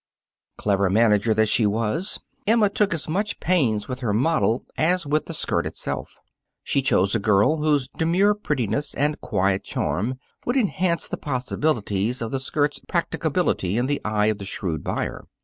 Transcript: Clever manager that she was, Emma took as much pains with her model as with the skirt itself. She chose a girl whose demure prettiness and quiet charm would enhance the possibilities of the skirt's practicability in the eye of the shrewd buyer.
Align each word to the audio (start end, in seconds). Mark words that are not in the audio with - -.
Clever 0.57 0.89
manager 0.89 1.31
that 1.35 1.47
she 1.47 1.67
was, 1.67 2.19
Emma 2.47 2.71
took 2.71 2.91
as 2.91 3.07
much 3.07 3.39
pains 3.39 3.87
with 3.87 3.99
her 3.99 4.13
model 4.15 4.65
as 4.75 5.05
with 5.05 5.27
the 5.27 5.33
skirt 5.35 5.67
itself. 5.67 6.17
She 6.63 6.81
chose 6.81 7.13
a 7.13 7.19
girl 7.19 7.57
whose 7.57 7.87
demure 7.87 8.33
prettiness 8.33 8.95
and 8.95 9.21
quiet 9.21 9.63
charm 9.63 10.17
would 10.43 10.57
enhance 10.57 11.07
the 11.07 11.17
possibilities 11.17 12.19
of 12.19 12.31
the 12.31 12.39
skirt's 12.39 12.79
practicability 12.87 13.77
in 13.77 13.85
the 13.85 14.01
eye 14.03 14.25
of 14.25 14.39
the 14.39 14.45
shrewd 14.45 14.83
buyer. 14.83 15.23